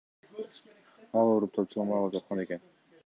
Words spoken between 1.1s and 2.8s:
Ал ооруп, тамчылатма алып жаткан экен.